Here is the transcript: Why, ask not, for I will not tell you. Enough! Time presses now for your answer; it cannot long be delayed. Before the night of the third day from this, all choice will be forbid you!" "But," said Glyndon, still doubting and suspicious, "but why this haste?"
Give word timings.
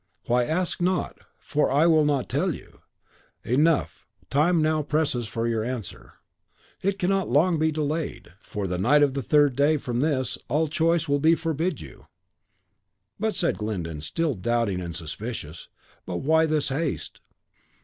Why, 0.25 0.45
ask 0.45 0.81
not, 0.81 1.19
for 1.37 1.69
I 1.69 1.85
will 1.85 2.05
not 2.05 2.27
tell 2.27 2.55
you. 2.55 2.79
Enough! 3.43 4.07
Time 4.31 4.55
presses 4.85 5.25
now 5.25 5.29
for 5.29 5.47
your 5.47 5.63
answer; 5.63 6.13
it 6.81 6.97
cannot 6.97 7.29
long 7.29 7.59
be 7.59 7.71
delayed. 7.71 8.29
Before 8.41 8.65
the 8.65 8.79
night 8.79 9.03
of 9.03 9.13
the 9.13 9.21
third 9.21 9.55
day 9.55 9.77
from 9.77 9.99
this, 9.99 10.39
all 10.49 10.65
choice 10.67 11.07
will 11.07 11.19
be 11.19 11.35
forbid 11.35 11.81
you!" 11.81 12.07
"But," 13.19 13.35
said 13.35 13.59
Glyndon, 13.59 14.01
still 14.01 14.33
doubting 14.33 14.81
and 14.81 14.95
suspicious, 14.95 15.67
"but 16.07 16.17
why 16.21 16.47
this 16.47 16.69
haste?" 16.69 17.21